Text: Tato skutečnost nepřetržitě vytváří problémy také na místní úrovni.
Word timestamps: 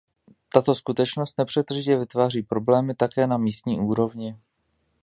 Tato 0.53 0.75
skutečnost 0.75 1.37
nepřetržitě 1.37 1.97
vytváří 1.99 2.43
problémy 2.43 2.95
také 2.95 3.27
na 3.27 3.37
místní 3.37 3.79
úrovni. 3.79 4.37